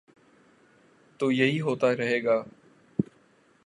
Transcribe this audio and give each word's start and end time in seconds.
تو 1.19 1.31
یہی 1.31 1.61
ہو 1.61 1.75
تا 1.75 1.95
رہے 1.97 2.23
گا۔ 2.23 2.43